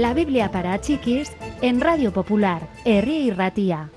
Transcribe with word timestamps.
La 0.00 0.14
Biblia 0.14 0.50
para 0.50 0.80
chiquis 0.80 1.30
en 1.60 1.78
Radio 1.78 2.10
Popular, 2.10 2.66
Herri 2.86 3.16
y 3.16 3.30
Ratía. 3.32 3.90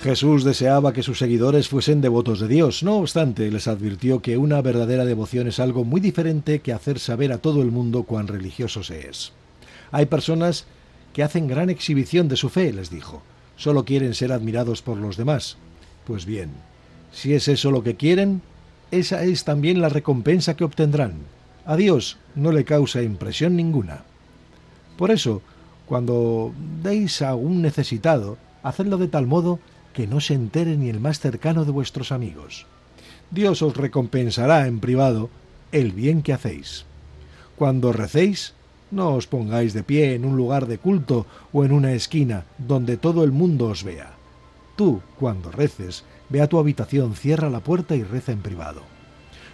Jesús 0.00 0.42
deseaba 0.42 0.92
que 0.92 1.04
sus 1.04 1.20
seguidores 1.20 1.68
fuesen 1.68 2.00
devotos 2.00 2.40
de 2.40 2.48
Dios, 2.48 2.82
no 2.82 2.96
obstante 2.96 3.48
les 3.52 3.68
advirtió 3.68 4.20
que 4.20 4.36
una 4.36 4.60
verdadera 4.60 5.04
devoción 5.04 5.46
es 5.46 5.60
algo 5.60 5.84
muy 5.84 6.00
diferente 6.00 6.58
que 6.58 6.72
hacer 6.72 6.98
saber 6.98 7.30
a 7.30 7.38
todo 7.38 7.62
el 7.62 7.70
mundo 7.70 8.02
cuán 8.02 8.26
religioso 8.26 8.82
se 8.82 9.08
es. 9.08 9.30
Hay 9.92 10.06
personas 10.06 10.66
que 11.12 11.22
hacen 11.22 11.46
gran 11.46 11.70
exhibición 11.70 12.26
de 12.26 12.34
su 12.34 12.48
fe, 12.48 12.72
les 12.72 12.90
dijo, 12.90 13.22
solo 13.56 13.84
quieren 13.84 14.14
ser 14.14 14.32
admirados 14.32 14.82
por 14.82 14.96
los 14.96 15.16
demás. 15.16 15.58
Pues 16.06 16.26
bien, 16.26 16.50
si 17.12 17.34
es 17.34 17.48
eso 17.48 17.70
lo 17.70 17.82
que 17.82 17.96
quieren, 17.96 18.42
esa 18.90 19.22
es 19.24 19.44
también 19.44 19.80
la 19.80 19.88
recompensa 19.88 20.56
que 20.56 20.64
obtendrán. 20.64 21.14
A 21.64 21.76
Dios 21.76 22.18
no 22.34 22.52
le 22.52 22.64
causa 22.64 23.02
impresión 23.02 23.56
ninguna. 23.56 24.04
Por 24.96 25.10
eso, 25.10 25.42
cuando 25.86 26.52
deis 26.82 27.22
a 27.22 27.34
un 27.34 27.62
necesitado, 27.62 28.38
hacedlo 28.62 28.98
de 28.98 29.08
tal 29.08 29.26
modo 29.26 29.60
que 29.92 30.06
no 30.06 30.20
se 30.20 30.34
entere 30.34 30.76
ni 30.76 30.88
el 30.88 31.00
más 31.00 31.20
cercano 31.20 31.64
de 31.64 31.70
vuestros 31.70 32.12
amigos. 32.12 32.66
Dios 33.30 33.62
os 33.62 33.76
recompensará 33.76 34.66
en 34.66 34.80
privado 34.80 35.30
el 35.70 35.92
bien 35.92 36.22
que 36.22 36.32
hacéis. 36.32 36.84
Cuando 37.56 37.92
recéis, 37.92 38.54
no 38.90 39.14
os 39.14 39.26
pongáis 39.26 39.72
de 39.72 39.82
pie 39.82 40.14
en 40.14 40.24
un 40.24 40.36
lugar 40.36 40.66
de 40.66 40.78
culto 40.78 41.26
o 41.52 41.64
en 41.64 41.72
una 41.72 41.92
esquina 41.92 42.44
donde 42.58 42.96
todo 42.96 43.24
el 43.24 43.32
mundo 43.32 43.68
os 43.68 43.84
vea. 43.84 44.12
Tú, 44.82 45.00
cuando 45.16 45.52
reces, 45.52 46.02
ve 46.28 46.40
a 46.40 46.48
tu 46.48 46.58
habitación, 46.58 47.14
cierra 47.14 47.48
la 47.48 47.60
puerta 47.60 47.94
y 47.94 48.02
reza 48.02 48.32
en 48.32 48.42
privado. 48.42 48.82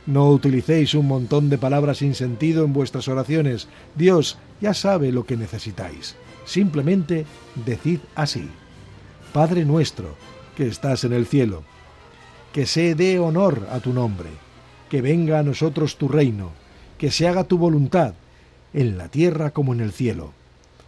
No 0.07 0.31
utilicéis 0.31 0.95
un 0.95 1.07
montón 1.07 1.51
de 1.51 1.59
palabras 1.59 1.99
sin 1.99 2.15
sentido 2.15 2.65
en 2.65 2.73
vuestras 2.73 3.09
oraciones. 3.09 3.69
Dios 3.95 4.39
ya 4.63 4.73
sabe 4.73 5.13
lo 5.13 5.27
que 5.27 5.37
necesitáis. 5.37 6.17
Simplemente 6.47 7.27
decid 7.67 8.01
así. 8.15 8.49
Padre 9.35 9.67
nuestro, 9.67 10.17
que 10.57 10.67
estás 10.67 11.05
en 11.05 11.13
el 11.13 11.27
cielo, 11.27 11.63
que 12.55 12.65
se 12.65 12.95
dé 12.95 13.19
honor 13.19 13.69
a 13.71 13.81
tu 13.81 13.93
nombre, 13.93 14.31
que 14.89 15.03
venga 15.03 15.41
a 15.41 15.43
nosotros 15.43 15.99
tu 15.99 16.09
reino, 16.09 16.53
que 16.97 17.11
se 17.11 17.29
haga 17.29 17.45
tu 17.45 17.59
voluntad, 17.59 18.15
en 18.73 18.97
la 18.97 19.11
tierra 19.11 19.51
como 19.51 19.75
en 19.75 19.81
el 19.81 19.93
cielo. 19.93 20.33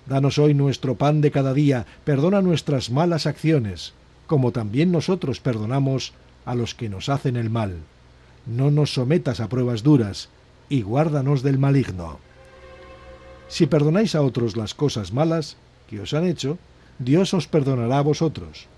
Danos 0.07 0.39
hoy 0.39 0.55
nuestro 0.55 0.95
pan 0.95 1.21
de 1.21 1.31
cada 1.31 1.53
día, 1.53 1.85
perdona 2.05 2.41
nuestras 2.41 2.91
malas 2.91 3.27
acciones, 3.27 3.93
como 4.31 4.53
también 4.53 4.93
nosotros 4.93 5.41
perdonamos 5.41 6.13
a 6.45 6.55
los 6.55 6.77
que 6.77 6.89
nos 6.89 7.09
hacen 7.09 7.35
el 7.37 7.51
mal. 7.51 7.79
No 8.47 8.71
nos 8.71 8.95
sometas 8.95 9.41
a 9.41 9.49
pruebas 9.49 9.83
duras, 9.83 10.29
y 10.69 10.83
guárdanos 10.83 11.43
del 11.43 11.59
maligno. 11.59 12.21
Si 13.49 13.67
perdonáis 13.67 14.15
a 14.15 14.23
otros 14.23 14.57
las 14.57 14.73
cosas 14.73 15.13
malas 15.13 15.57
que 15.89 15.99
os 15.99 16.15
han 16.15 16.29
hecho, 16.29 16.59
Dios 17.01 17.35
os 17.35 17.49
perdonará 17.49 17.99
a 17.99 18.03
vosotros. 18.03 18.69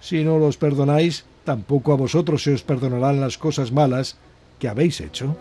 Si 0.00 0.24
no 0.24 0.38
los 0.38 0.56
perdonáis, 0.56 1.26
tampoco 1.44 1.92
a 1.92 1.96
vosotros 1.96 2.42
se 2.42 2.54
os 2.54 2.62
perdonarán 2.62 3.20
las 3.20 3.36
cosas 3.36 3.72
malas 3.72 4.16
que 4.58 4.68
habéis 4.68 5.02
hecho. 5.02 5.36